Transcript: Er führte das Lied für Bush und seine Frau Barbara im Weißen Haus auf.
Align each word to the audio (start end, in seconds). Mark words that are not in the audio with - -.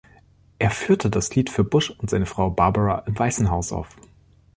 Er 0.57 0.71
führte 0.71 1.11
das 1.11 1.35
Lied 1.35 1.51
für 1.51 1.63
Bush 1.63 1.91
und 1.91 2.09
seine 2.09 2.25
Frau 2.25 2.49
Barbara 2.49 3.03
im 3.05 3.19
Weißen 3.19 3.51
Haus 3.51 3.71
auf. 3.71 3.95